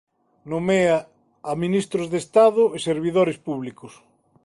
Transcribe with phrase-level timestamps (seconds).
[0.51, 0.97] Nomea
[1.49, 3.93] a Ministros de Estado e servidores públicos.